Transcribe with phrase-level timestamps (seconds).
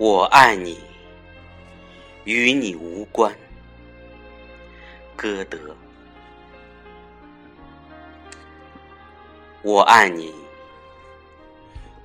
[0.00, 0.78] 我爱你，
[2.22, 3.34] 与你无关。
[5.16, 5.58] 歌德，
[9.60, 10.32] 我爱你，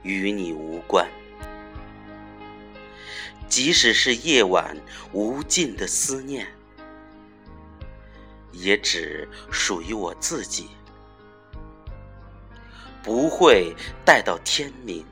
[0.01, 1.07] 与你无关。
[3.47, 4.75] 即使是夜晚
[5.11, 6.47] 无尽的思念，
[8.51, 10.67] 也只属于我自己，
[13.03, 13.71] 不会
[14.03, 15.05] 待到天明。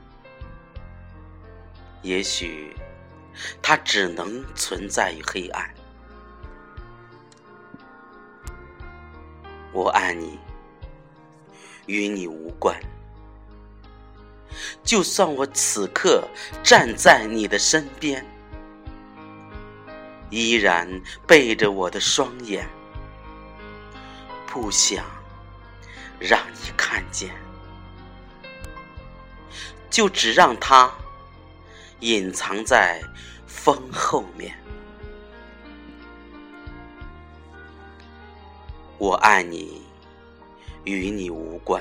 [2.02, 2.76] 也许，
[3.62, 5.72] 它只能存在于黑暗。
[9.72, 10.38] 我爱你，
[11.86, 12.76] 与你无关。
[14.82, 16.28] 就算我此刻
[16.62, 18.26] 站在你的身边，
[20.28, 22.68] 依然背着我的双眼，
[24.46, 25.04] 不想
[26.18, 27.30] 让你看见，
[29.88, 30.92] 就只让它。
[32.02, 33.00] 隐藏在
[33.46, 34.52] 风后面，
[38.98, 39.80] 我爱你，
[40.82, 41.80] 与你无关。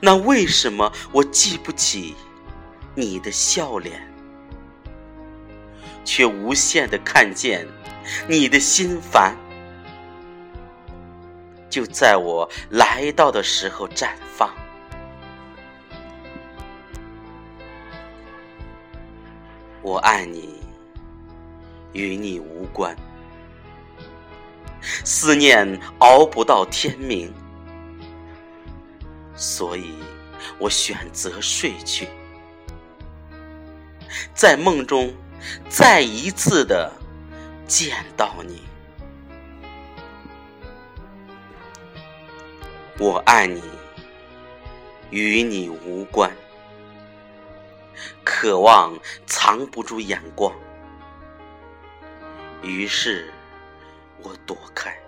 [0.00, 2.16] 那为什么我记不起
[2.96, 4.02] 你的笑脸，
[6.04, 7.64] 却无限的看见
[8.26, 9.36] 你的心烦？
[11.68, 14.52] 就在我来到的时候绽放。
[19.82, 20.60] 我爱你，
[21.92, 22.94] 与你无关。
[25.04, 27.32] 思念熬不到天明，
[29.34, 29.94] 所以
[30.58, 32.08] 我选择睡去，
[34.34, 35.12] 在梦中
[35.68, 36.92] 再一次的
[37.66, 38.62] 见到你。
[42.98, 43.62] 我爱你，
[45.10, 46.30] 与你无关。
[48.40, 50.50] 渴望藏不住眼光，
[52.62, 53.30] 于是
[54.22, 54.98] 我躲开，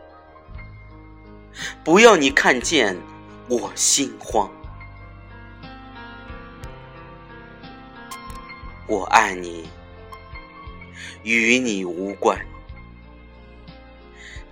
[1.82, 2.94] 不要你看见
[3.48, 4.52] 我心慌。
[8.86, 9.66] 我爱你，
[11.22, 12.38] 与你无关，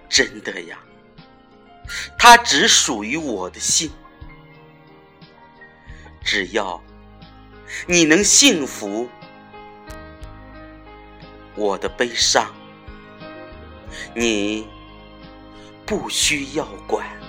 [0.09, 0.79] 真的呀，
[2.19, 3.91] 它只属于我的心，
[6.25, 6.83] 只要。
[7.87, 9.09] 你能幸福，
[11.55, 12.55] 我的悲伤，
[14.15, 14.67] 你
[15.85, 17.20] 不需要管。